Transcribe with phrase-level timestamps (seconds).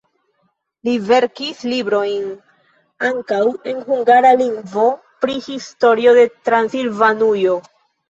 [0.87, 2.23] Li verkis librojn
[3.11, 3.39] ankaŭ
[3.75, 4.89] en hungara lingvo
[5.23, 7.59] pri historio de Transilvanujo.